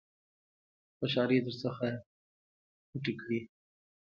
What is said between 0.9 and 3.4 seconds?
خوشالۍ در څخه پټې کړي.